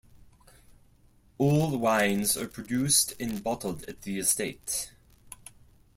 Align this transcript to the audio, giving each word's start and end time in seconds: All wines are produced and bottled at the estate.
All 1.37 1.77
wines 1.77 2.35
are 2.35 2.47
produced 2.47 3.13
and 3.19 3.43
bottled 3.43 3.83
at 3.83 4.01
the 4.01 4.17
estate. 4.17 4.91